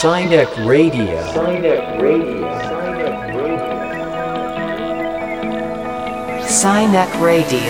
[0.00, 1.04] Sinek Radio.
[1.28, 2.48] Sinek Radio.
[6.40, 7.60] Sinek Radio.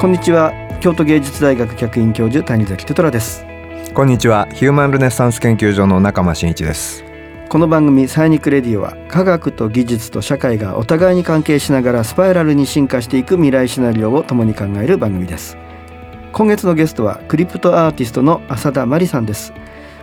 [0.00, 3.46] こんにちは京都芸術大学客員教授谷崎テトラです
[3.94, 7.04] こんにちはヒューマンルネッサンス研究所の中間真一です
[7.48, 15.56] この番組サイニックレディオは科学と技術と社会がお互いに関係しながらスパイラルに進化していく未来シナリオを共に考える番組です
[16.36, 19.54] 今月のゲストはクリプトアーティストの浅田真理さんです。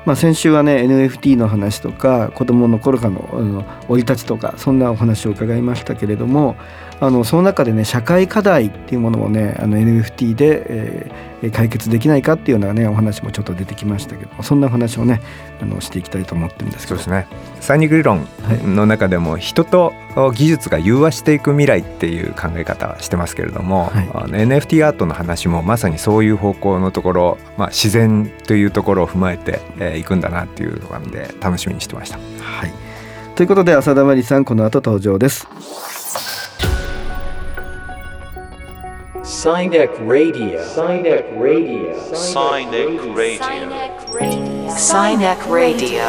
[0.03, 6.55] まあ、先週はね NFT の話とか子どもの頃からのあの生い立ちとかそんなお話を伺いましたけれども
[7.03, 15.21] あのその中でね社会課題っていうものをねあの NFT で、えー解決できないかっていうようなねお話もちょっと出てきましたけどそんなお話をね
[15.61, 16.99] あのしていきたいと思ってるんですけど。
[17.01, 17.27] そうですね。
[17.59, 18.25] サイニック理論
[18.73, 19.91] の中でも人と
[20.33, 24.09] 技術が融和していく未来っていう考え方はしてますけれども、はい。
[24.13, 32.17] あの NFT アートの話もまさにそういう方向のところ、まあ、自然というところを踏まえてい、えーいくんだなっていうので楽しみにしてました。
[32.39, 32.71] はい。
[33.35, 35.45] ということで浅田真理さんこの後登場です
[39.43, 40.63] Sinek Radio.
[40.63, 41.91] Sinek Radio.
[42.15, 43.51] Sinek Radio.
[44.71, 45.99] Sinek Radio.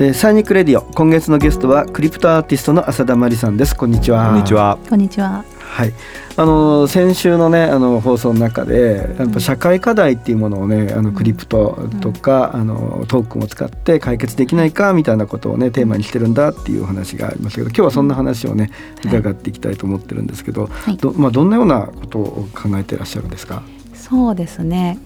[0.00, 5.55] えーサイニックレディオ今月のゲストはクリプトアーティストの浅田真理さんですこんにちはこんにちはこんにちは。
[5.76, 5.92] はい、
[6.38, 18.70] あの先週のねあの放送の中でやっぱ社会課題っていうものをねあのクリプトとか、あのトークンを使って解決できないかみたいなことをねテーマにしてるんだっていうお話がありましたけど今日はそんな話をね
[19.04, 20.96] 伺っていきたいと思ってるんですけど、はい。
[20.96, 24.96] どまあ、どんなようなことを考えてらっしゃるんですか、そうですね。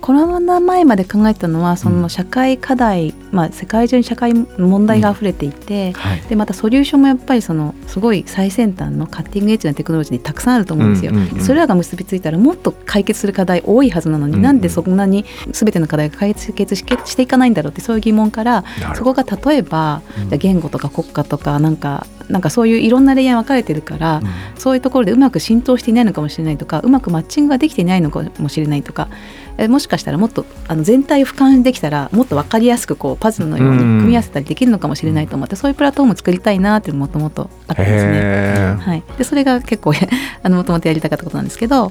[0.00, 6.20] コロナ前まで考えてたのはその社会課題、まあ世界中に社会問題が溢れていて、はい。
[6.22, 11.12] でまたソリューションもやっぱりそのすごい最先端のカッティングエッジなテクノロジーにたくさんあると思うんですよ。
[11.12, 24.22] うんうんうんそれらが結びついたらもっと解決する課題多いはずなのに、うんうんなんでそんなに全ての課題が解決ししていかないんだろうってそういう疑問からそこが例えば、じゃあ言語とか国家とかなんかなんかそういういろんなレイヤーに分かれてるから、
[24.56, 38.76] そういうところでうまく浸透していないのかもしれないとかうまくマッチングができていないのかもしれないとかえもしかしたらもっとあの全体を俯瞰できたらもっと分かりやすくこうパズルのように組み合わせたりできるのかもしれないと思って、そういうプラットフォームを作りたいなっていうのもともとあったんですね。
[38.78, 39.92] はい、でそれが結構
[40.42, 41.90] あのもともとやりたかったことなんですけど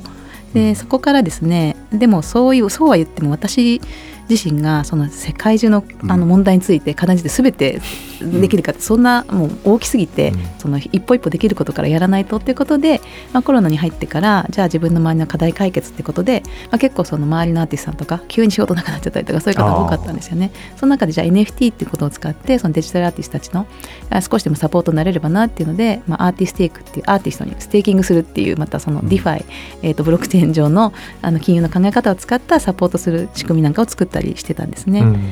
[0.54, 3.82] でそこからですねでもそういうそうは言っても私
[4.30, 7.82] 自身がその世界中のあの問題について課題について全て
[8.22, 13.00] できるかってそんなもう大きすぎて、その一歩一歩できることからやらないとっていうことで、
[13.34, 20.52] まあ、コロナに入ってからじゃあ自分の周りの課題解決ってことで、まあ、結構その周りのアーティストさんとか急に仕事なくなっちゃったりとかそういう方が多かったんですよね。
[20.76, 23.68] その中でじゃあ NFT っていうことを使ってそのデジタルアーティストたちの
[24.10, 29.46] あ少しでもサポートになれればなっていうので、まあ、アーティステークっていうアーティストにステーキングするっていうまたその DeFi、
[29.84, 35.02] えー、とブロックチェーン上のあの金融の考え方を使ったサポートする仕組みなんかを作ったりしてたんですね。
[35.02, 35.24] うん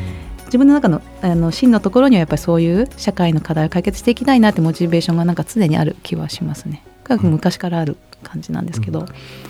[0.46, 6.84] 自分の中のあの真のところにはやっぱりそういう社会の課題を解決していきたいなってモチベーションがなんか常にある気はしますね。
[7.04, 9.08] が昔からある感じなんですけど、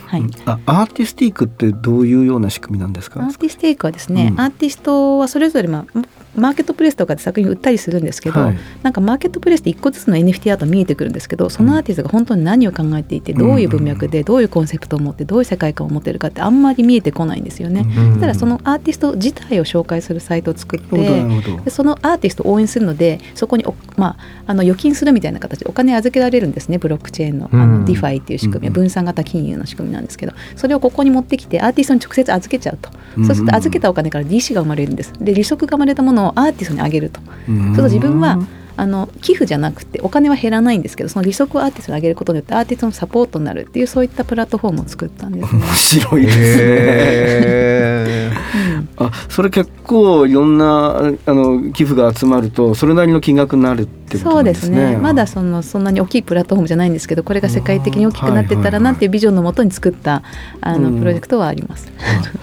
[0.07, 0.23] はい。
[0.45, 3.19] あアーティスティックってどういうような仕組みなんですか？
[3.19, 6.01] アーティステイクはですね、うんアーティストはそれぞれ、まあ、
[6.35, 8.57] マーケットプレイスとかで作品を売ったりするんですけど、はい。
[8.83, 17.85] なんかマーケットプレイスで一個ずつの NFT アート見えてくるんですけどそのアーティストが本当に何を考えていてどういう文脈でどういうコンセプトを持ってどういう世界観を持ってるかってあんまり見えてこないんですよね。
[17.97, 18.19] うん。
[18.19, 27.85] ただそのアーティスト自体を紹介するサイトを作ってそのアーティストを応援するのでそこにお、まあ、あの預金するみたいな形でお金預けられるんですねブロックチェーンのあうん。
[27.85, 33.25] の DeFi っていう仕組みは分散型金融の仕組みなんですけどそれをここに持ってきてアーティストに直接預けちゃうと、うん。
[33.25, 35.13] そうすると預けたお金から利子が生まれるんです。
[35.19, 37.19] で利息が生まれたものアーティストにあげると、
[37.49, 38.37] うんそうすると自分は
[38.77, 45.61] あの寄付じゃなくてお金は減らないんですけどその利息をアーティストにあげることによってアーティストのサポートになるっていうそういったプラットフォームを作ったんですね。
[45.61, 46.43] 面白いですね。
[46.47, 54.91] へーうんあそれ結構いろんなあの寄付が集まるとそれなりの金額になるってことそうでなんですすね。
[54.91, 60.23] ねまだそのそんなに大きいプラットフォームじゃないんですけどこれが世界的に大きくなってたらなっていうビジョンのもとに作った
[60.61, 61.91] あのうんプロジェクトはあります。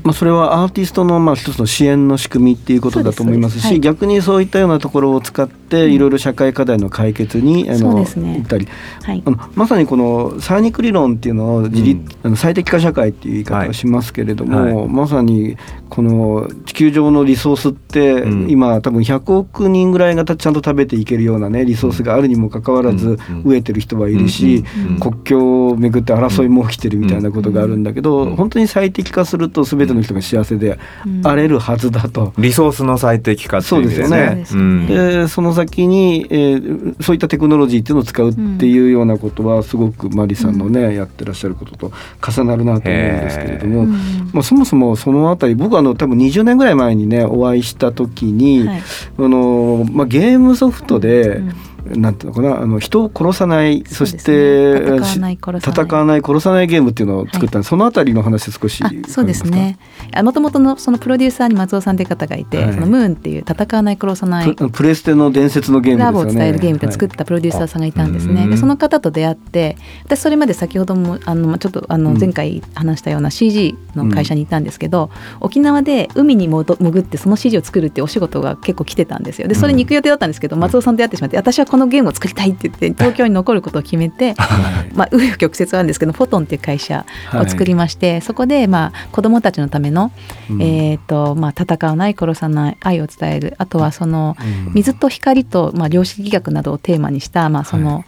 [0.02, 8.04] まあそれはアーティストのまあ一つの支援の仕組みっていうことだと思いますし、そうですそうです逆にそういったようなところを使っていろいろ社会課題の解決にあのね。
[8.04, 8.68] 行ったり、
[9.02, 9.22] はい。
[9.24, 12.26] あのまさにこのサーニック理論っていうのを自立、うん。
[12.26, 14.88] あの最適化社会っていう言い方をしますけれども、はい。
[14.88, 15.56] まさに
[15.92, 18.50] この地球上のリソースって、うん。
[18.50, 23.16] 今多分100億人ぐらいがちゃんと食べていけるようなねリソースがあるにもかかわらず、うん。
[23.42, 24.64] 飢えてる人はいるし、
[25.00, 28.36] 国境をめぐって争いも起きてるみたいなことがあるんだけど、うん。
[28.36, 31.26] 本当に最適化すると全ての人が幸せでうん。
[31.26, 32.32] あれるはずだと。
[32.38, 34.26] リソースの最適化っていう意味ですね。
[34.26, 34.84] そうですよね。
[34.84, 34.86] ん。
[34.86, 41.92] でその先にに、えーそういったテクノロジーっていうのを使うっていうようなことはすごくマリさんのね、やってらっしゃることと
[42.26, 43.90] 重なるなと思うんですけれども、うん
[44.32, 48.82] まあ、そもそもそのあたり僕はあの多分20年ぐらい前にねお会いした時に、はい。
[49.18, 55.84] あのまあ、ゲームソフトで、うんなんていうのかなあの人を殺さないそ,、して戦わない殺さない。
[55.84, 57.58] 戦わない殺さないゲームっていうのを作った。
[57.58, 59.78] んで、そのあたりの話少しあそうですね。
[60.22, 62.74] もともとのそのプロデューサーに松尾さんという方がいて、はい。
[62.74, 68.42] そのムーンっていう戦わない殺さないププレステの伝説のゲームですラブを伝えるゲームで作っはたプロデューサーさんがいたんですね。
[68.42, 72.02] はいでその方と出会って私それまで先ほどもあのまあちょっとあうん。
[72.14, 79.48] の前回話したような CG の会社にいたんですけど、沖縄で海に潜ってその CG を作るっていうお仕事が結構来てたんですよ。
[79.48, 84.32] でそれに行く予定だったんですけど、松尾さんと出会ってしまって私はこのゲームを作りたいって言って東京に残ることを決めて。
[84.32, 84.92] い はい。
[84.94, 90.12] まあ、紆余曲折なんですけどフォトンっていう会社を作りまして、そこでまあ子どもたちのための、
[90.50, 90.60] うん。
[90.60, 93.54] えーとまあ、戦わない殺さない愛を伝える。
[93.56, 94.74] あとはそのうん。
[94.74, 98.04] 水と光と、まあ、量子力学などをテーマにした、まあその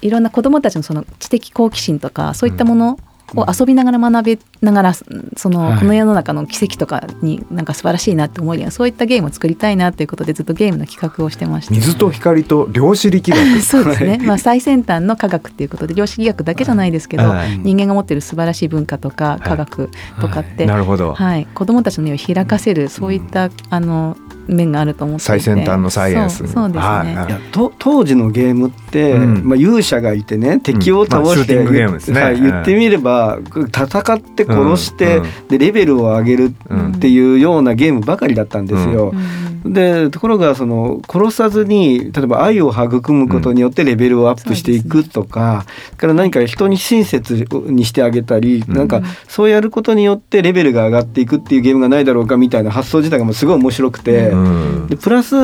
[0.00, 3.00] い、ろんな子どもたちのその知的好奇心とかそういったもの
[3.36, 5.04] を遊びながら学べながらそ
[5.48, 5.78] の、はい。
[5.78, 11.74] この世の中の奇跡とかになんか素晴らしいなって思えるようなそういったゲームを作りたいなということでずっとゲームの企画をしてました。
[11.74, 13.30] 水と光と量子力。
[13.30, 17.58] 学 そうですね、まあ、最先端の科学っていうことで量子力学だけじゃないですけど、はい。
[17.58, 19.90] 人間が持ってる素晴らしい文化とか科学
[20.20, 21.14] とかって、なるほど。
[21.14, 24.16] はい、子どもたちの目を開かせるそういった、あの
[24.46, 26.38] 面があると思って最先端のサイエンス。
[26.38, 27.12] そうそうですね、はい。
[27.12, 29.42] いやと当時のゲームって、うん。
[29.44, 32.20] まあ、勇者がいてね敵を倒して、まあシューティングゲームですね。
[32.20, 35.24] はい、言ってみれば戦って殺して、うん。
[35.24, 35.48] うん。
[35.48, 39.12] でレベルを上げるうんっていうようなゲームばかりだったんですよ。
[39.14, 39.72] うん。
[39.72, 48.74] でところがその殺さずに例えば愛を育むことによってレベルをアップしていくとか、それから何か人に親切にしてあげたり、うん。
[48.74, 54.31] なんかそうやることによってレベルが上がっていくっていうゲームがないだろうかみたいな発想自体がもうすごい面白くて。
[54.32, 54.86] うん。
[54.88, 55.36] でプラス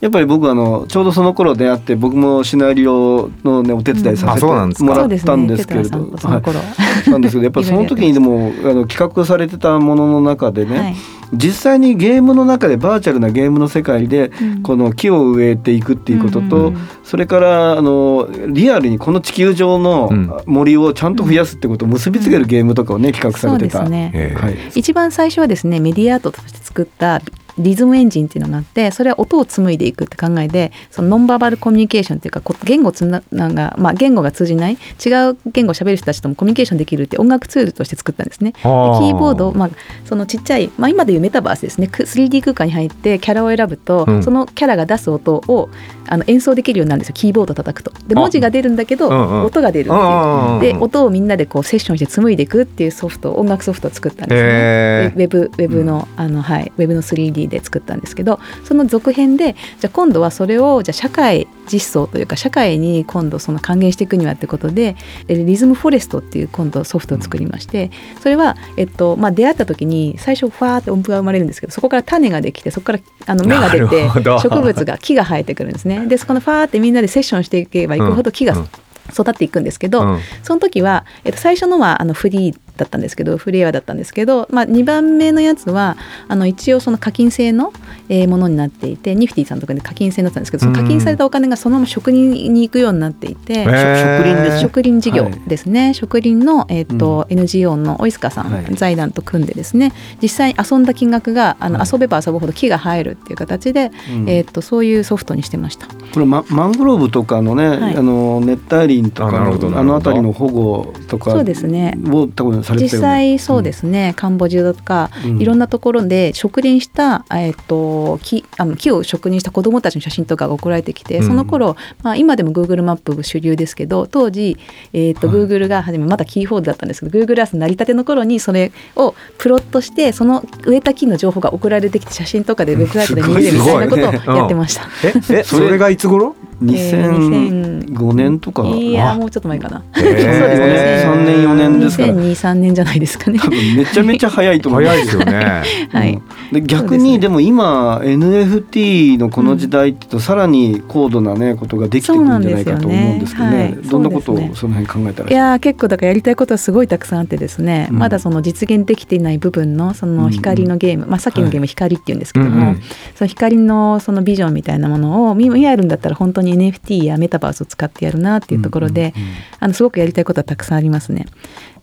[0.00, 6.64] やっぱり僕はあのちょうどその頃出会って僕もシナリオの、ね、お手伝いさせてもらったんですけれど、テトラさんとその頃は
[7.06, 7.10] い。
[7.10, 10.96] なんですけどやっぱりその時にでもあの企画されてたものの中でね、はい。
[11.32, 14.62] 実際にゲームの中でバーチャルなゲームの世界でうん。
[14.62, 16.72] この木を植えていくっていうことと、
[17.04, 20.32] それからあのリアルにこの地球上のうん。
[20.46, 23.88] 森をちゃんと増やすってことを結びつけるゲームとかをね企画されてた。
[23.88, 24.56] ね、ええはい。
[24.74, 27.20] 一番最初はですねメディアアートとして作った
[27.58, 38.52] リズムエンジンっていうのがあってそれは音を紡いでいくって考えでそのノンバーバルコミュニケーションっていうかこ言語つなが、まあ、言語が通じない違う言語を喋る人たちともコミュニケーションできるって音楽ツールとして作ったんですね。
[38.52, 39.70] でキはあーボード、まあ、
[40.04, 41.88] そのちっちゃい、まあ、今でいうメタバースですね。
[41.88, 44.22] く 3D 空間に入ってキャラを選ぶと、うん。
[44.22, 45.70] そのキャラが出す音を
[46.08, 47.14] あの演奏できるようになるんですよ。
[47.14, 47.90] キーボード叩くと。
[48.06, 48.20] であ。
[48.20, 49.44] 文字が出るんだけど、うんうん。
[49.44, 50.02] 音が出るっていう。
[50.02, 54.48] うんで音をみんなでこうセッションして紡いでいくっていうソフト音楽ソフトを作ったんですね。
[54.48, 56.72] へウェブウェブの,、あのはい。
[56.76, 64.96] ウェブの 3D で作ったんですけどその続編でじゃあ今度はそれをじゃあ社会実装というか社会に今度その還元していくにはってことで
[65.28, 67.90] えリズムフォレストっていう今度ソフトを作りまして
[68.20, 74.08] それは、えっとまあ、出会った時に最初ファーって音符が生まれるんですけどそこから種ができてそこからあの芽が出て
[74.40, 76.06] 植物が木が生えてくるんですね。
[76.06, 78.68] でそこのファーってみんなでセッションしていけばいくほど木がうん。
[79.12, 80.20] 育っていくんですけど、うん。
[80.42, 85.96] その時は、えっと、最初のはあのフリーだったんですけどフリーエアだったんですけど、まあ、2番目のやつは
[86.28, 87.72] あの一応その課金制の、
[88.08, 93.60] えーものになっていてニフティさんとかで課金制になったんですけどその課金されたお金がそのまま職人に行くようになっていて。
[93.60, 93.66] へー。
[93.66, 94.54] 植林です。
[94.56, 95.32] ね植林事業はい。
[95.46, 98.74] ですね、植林の、えーと NGO のオイスカさん、はい。
[98.74, 99.92] 財団と組んでですね。
[100.22, 101.88] 実際に遊んだ金額があの、はい。
[101.90, 104.28] 遊べば遊ぶほど木が生えるっていう形で、うん。
[104.28, 105.86] えー、とそういうソフトにしてました。
[105.86, 107.96] これママングローブとかのね、はい。
[107.96, 111.98] あの熱帯林とかのあの辺りの保護とかそうですね。
[112.10, 115.40] を多分されてね実際そうですね、カンボジアとか、うん。
[115.40, 121.26] いろんなところで植林した、えー、と木あの木を植林した子どもたちの写真とかが送られてきて、うん。
[121.26, 124.58] その頃、まあ今でも Google マップ主流ですけど当時、
[124.92, 125.36] えーとはい。
[125.36, 134.88] Google が初めまだキーホードだったんですけど Google Earth 成り立ての頃にそれをプロットしてその植えた木の情報が送られてきて写真とかでウェブサイトで見れるみたいなことをやってました。
[135.32, 136.34] ええそれがいつ頃？
[136.62, 139.84] 2005年とか、いやもうちょっと前かな。
[139.94, 140.04] へー。
[140.04, 141.04] そうですね。
[141.06, 143.38] 3年4年ですから2002、3年じゃないですかね。
[143.38, 145.16] 多分めちゃめちゃ早いと思う早いです。
[145.16, 146.12] よ ねはい。
[146.14, 146.22] うん。
[146.52, 153.50] で逆にでも今 NFT のこの時代って言うとさらに高度なねことができてくるんじゃないかと思うんですけどね。
[153.50, 153.86] そうなんですよ。
[153.86, 155.30] ねどんなことをその辺考えたら。
[155.30, 157.98] いやー結構だからやりたいことはすごいたくさんあってですね、うん。
[157.98, 162.76] まだその実現できていない部分のその光のゲーム、まあ、さっきのゲーム光っていうんですけども、
[163.14, 169.14] その光のそのビジョンみたいなものを見見えるんだったら本当に NFT やメタバースを使ってやるなっていうところで、
[169.58, 171.26] あのすごくやりたいことはたくさんありますね。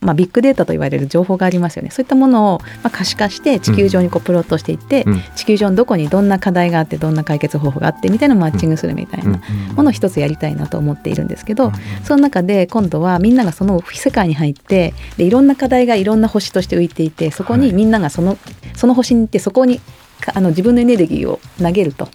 [0.01, 1.89] まあ、ビッグデータと言われる情報がありますよね。
[1.89, 5.21] そういったものをまあ可視化して地球上にこうプロットしていって、うん。
[5.35, 9.41] 地球上のどこにどんな課題があってどんな解決方法があってみたいなマッチングするみたいな
[9.75, 11.71] ものを一つやりたいなと思っているんですけど、
[12.03, 18.37] その中で今度はみんながその世界に入ってでいろんな課題がいろんな星として浮いていてそこにみんながその
[18.75, 22.07] その星に行ってそこにかあの自分のエネルギーを投げると、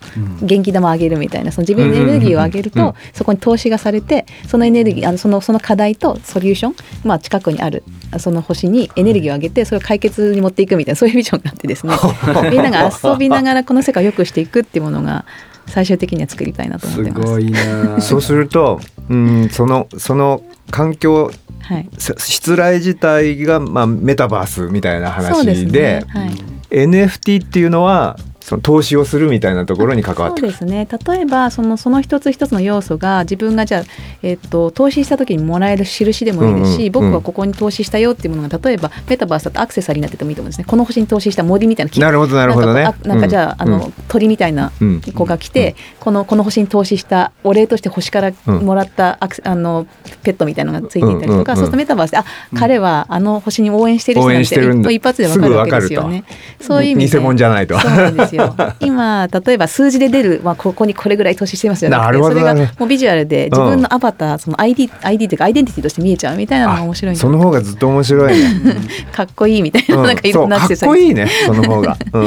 [0.42, 1.52] 元気玉を上げるみたいな。
[1.52, 7.84] その自分のエネルギーを上げると、そこに投資がされてそのエネルギーあのそのその課題とソリューション、まあ、近くにある
[8.18, 11.94] その星にエネルギーを上げてそれを解決に持っていくみたいなそういうビジョンがあってですね。
[12.50, 15.24] みんなが遊びながらこの世界を良くしていくっていうものが
[15.66, 17.32] 最終的には作りたいなと思っすてます。
[17.32, 18.00] ごいな。
[18.00, 21.88] そうすると、うん、そのその環境はい。
[21.98, 26.04] し失礼自体がまあメタバースみたいな話でね。
[26.08, 30.40] はい NFT っていうのはその投資をするみたいなところに関わって。
[30.40, 30.88] そうですね。
[31.06, 33.82] 例えばそのその一つ一つの要素が自分がじゃあ、
[34.22, 40.64] えっと投資した時にもらえる印でもいいですし、うんうん僕はここに投資したよっていうものが例えばメタバースだとアクセサリーになっててもいいと思うんですね。
[40.64, 42.94] この星に投資した森みたいななるほどなるほどね。
[43.04, 43.74] なんかじゃあ,、うん。
[43.74, 45.00] あの鳥みたいなうん。
[45.00, 49.86] 子が来て、このこの星に投資したお礼として星からもらったアクセあの
[50.22, 51.46] ペットみたいなのがついていたりとか、うんうんうん。
[51.46, 52.24] そうするとメタバースであ、
[52.56, 54.40] 彼はあの星に応援してる人応な
[54.74, 56.24] んて一発でわかるわけですよね。
[56.60, 57.18] そういう意味で。
[57.18, 57.78] 偽物じゃないと。
[57.78, 58.37] そうなんですよ。
[58.80, 61.96] 今例えば数字で出る、まあ、ここにこれぐらい投資してますよね。
[61.96, 68.76] なるほどそれがもうビジュアルで自分のアバター、その ID ID というかアイデンティティとして見えちゃうみたいなのが面白いその方がずっと面白いね。
[69.12, 71.96] かっこいいみたいな、うんなんかいろんなかっアクセサリーこいいねその方が。
[72.12, 72.18] う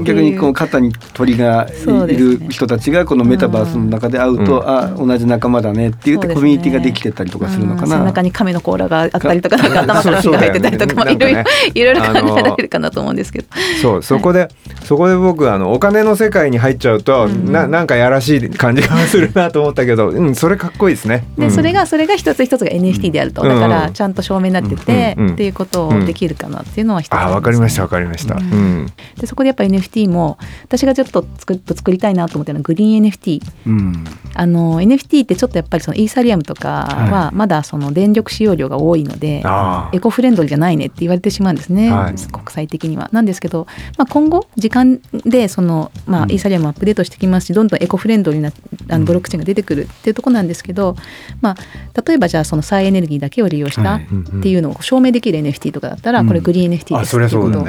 [0.00, 0.04] ん。
[0.04, 1.66] 逆にこう肩に鳥が
[2.08, 7.96] いる人たちがこのメタバースの中で会うと、うんあ同じ仲間だねって言ってコミュニティができてたりとかするのかな。
[7.96, 11.40] うん背中に亀の甲羅があったりとか、なんか頭から火が入ってたりとか、いろいろ
[11.74, 13.48] いろいろあの考えられるかなと思うんですけど。
[13.80, 14.48] そうそこで、
[14.84, 21.24] そこで僕あのお金の世界に入っちゃうと、ななんかやらしい感じがするなと思ったけど、うんそれかっこいいですね。
[21.36, 21.50] で、うん。
[21.50, 25.32] それがそれが一つ一つが NFT であると、うんだからちゃんと証明になってて、うんうん。
[25.34, 27.14] っていうことをできるかなっていうのは一つ。
[27.14, 28.34] ありわかりましたわかりました。
[28.34, 28.86] うん。
[29.18, 34.04] でそこでやっぱ NFT も私がちょっと作っ作りたいなと思ってるのはグリーン NFT うん。
[34.34, 39.96] あの NFT ってちょっとやっぱりそのイーサリアムとかははまだその電力使用量が多いので、ああ。
[39.96, 42.14] エコフレンドリーじゃないねって言われてしまうんですね、はい。
[42.14, 43.10] 国際的には。
[43.12, 43.66] なんですけど、
[43.98, 45.00] まあ、今後時間
[45.32, 48.52] でその、まあ、イーサリアムアップデートしてきますしどんどんエコフレンドリーな
[48.90, 50.94] あのブロックチェーンが出てくるっていうところなんですけど、
[51.40, 54.04] まあ、例えばじゃあその再エネルギーだけを利用したはい。
[54.04, 57.66] っていうのを証明できる NFT とかだったらこれグリーン NFT ですっていうことを。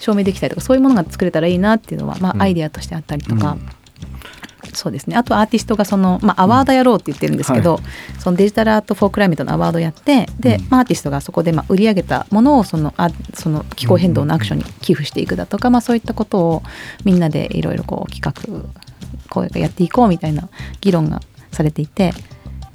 [0.00, 3.56] 証明できたりとかそういうものが作れたらいいなっていうのは、まあ、アイデアとしてあったりとか。
[4.72, 5.16] そうですね。
[5.16, 7.80] あとアーティストがその、まあ、アワードやろうって言ってるんですけど、
[8.18, 16.62] そのデジタルアート・フォー・クライメットのアワードやってで、まあ、アーティストがそこでまあ売り上げたものをそのあその気候変動のアクションに寄付していくだとか、まあ、そういったことを
[17.04, 18.70] みんなでいろいろこう企画
[19.28, 20.48] こうやっていこうみたいな
[20.80, 21.20] 議論が
[21.52, 22.12] されていて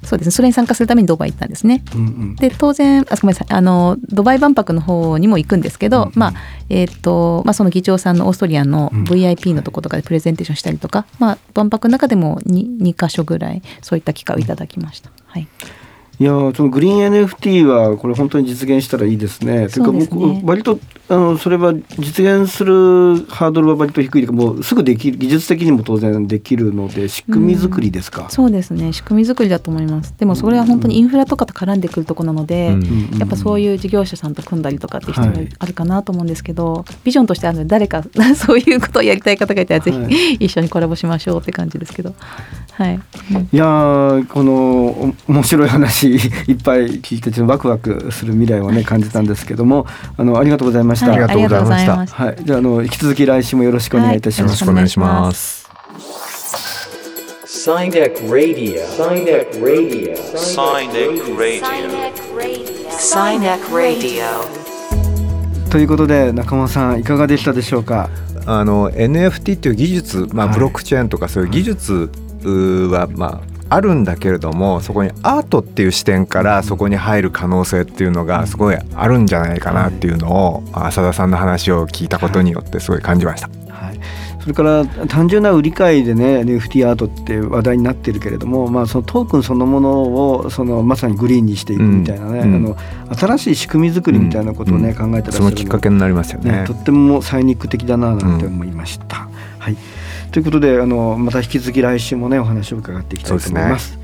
[0.04, 0.30] そうですね。
[0.30, 1.82] それに参加するためにドバイ行ったんですね。
[1.94, 2.36] うんうん。
[2.36, 3.46] で当然あごめんなさい。
[3.50, 6.34] あのドバイ万博の方にも行くんですけど、まあ
[6.68, 15.10] えーとまあ、その議長さんのオーストリアの VIP のとことかでプレゼンテーションしたりとか、まあ、万博の中でも 2, 2箇所ぐらいそういった機会をいただきました。
[15.26, 15.48] はい。
[16.20, 19.68] いやーそのグリーン NFT はこれ本当に実現したらいいですね。
[19.68, 28.28] というか僕割とあのそれは実現するハードルは割と低いもうすぐできる技術的にも当然できるので仕組み作りですか？
[28.28, 28.92] そうですね。
[28.92, 30.14] 仕組み作りだと思います。
[30.18, 33.18] でもそれは本当にインフラとかと絡んでくるところなので、うん。
[33.18, 35.48] やっぱそういう事業者さんと組んだりとかっていう必要がはい。
[35.58, 38.02] あるかなと思うんですけど、ビジョンとしてあるので誰か
[38.36, 40.08] そういうことをやりたい方がいたらぜひ、は
[40.40, 42.14] 一緒にコラボしましょうって感じですけど。
[42.72, 43.00] はい、
[43.32, 49.84] うんいやーこのお面白い話いっぱい聞いてちょっとワクワクする未来をね感じたんですけども
[50.16, 50.97] あのありがとうございました。
[51.04, 54.60] はいありがとうございましたありがとうございますはい、じゃああの引き続き来週もよろしくお願いいたしよます。
[54.60, 55.68] ろしくお願いします。
[57.58, 57.86] Radio.
[58.28, 58.78] Radio.
[59.60, 60.14] Radio.
[63.70, 64.24] Radio.
[65.70, 68.08] ということで中間さんいかがでしたでしょうか？
[68.46, 72.10] あの NFT っていう技術、まあ、はいブロックチェーンとかそういう技術
[72.44, 83.48] うは、まあ、あるんだけれどもそこにアートっていう視点からそこに入る可能性っていうのがすごいあるんじゃないかなっていうのを浅田さんの話を聞いたことによってすごい感じました。
[83.72, 84.00] はい、
[84.40, 92.54] それから単純な売り買いでね NFT アートって話題になってるけれども、まあ、そのトークンそのものをそのまさにグリーンにしていくみたいなね、うん。
[92.54, 92.76] あの
[93.14, 95.12] 新しい仕組み作りみたいなことをね、うん。
[95.12, 96.62] 考えてらそのきっかけになりますよね。
[96.62, 99.28] ねとってもサイニック的だななんて思いました。
[99.58, 99.76] はい、
[100.32, 103.98] ということであのまた引き続き来週もねお話を伺っていきたいと思います。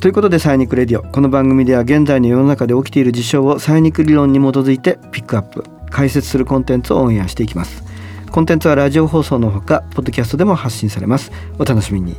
[0.00, 7.82] ということで「サイニックレディオ」この番組では現在の世の中で起きている事象をサイニック理論に基づいてピックアップ解説するコンテンツをオンエアしていきます。
[8.30, 11.30] コンテンツはラジオ放送のほかポッドキャストでも発信されます。
[11.58, 12.16] お楽しみに。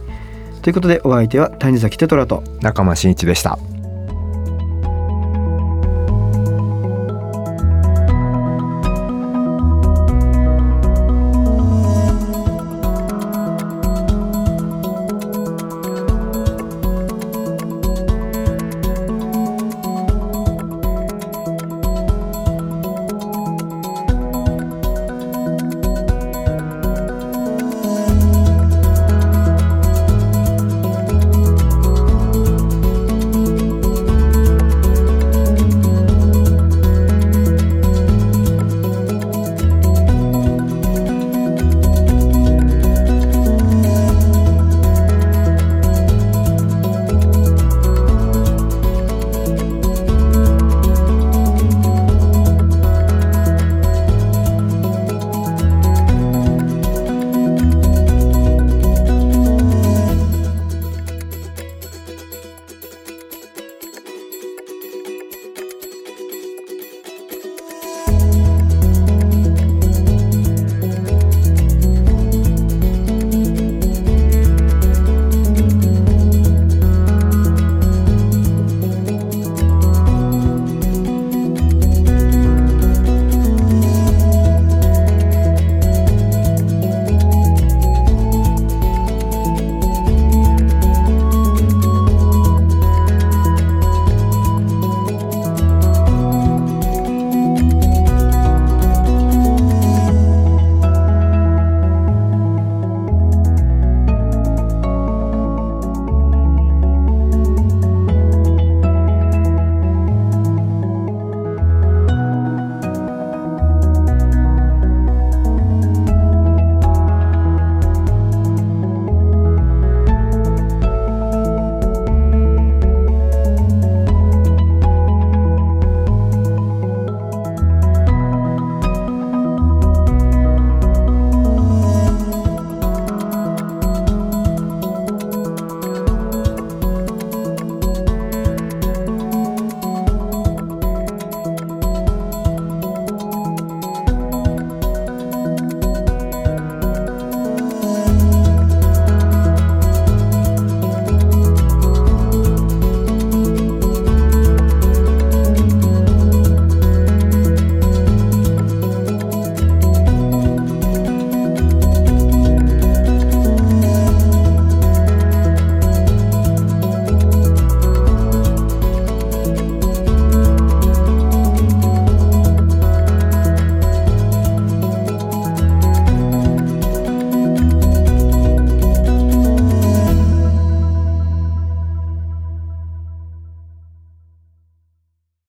[0.65, 3.59] ということでお相手は谷崎テトラと中間真一でした